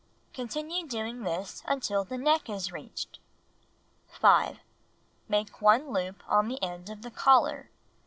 [0.33, 3.19] Continue doing this until the neck is reached.
[4.07, 4.57] 5.
[5.29, 7.69] Make 1 loop on the end of the collar.